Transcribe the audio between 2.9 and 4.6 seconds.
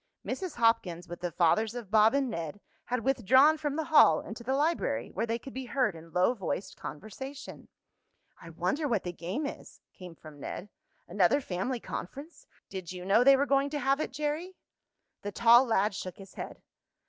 withdrawn from the hall into the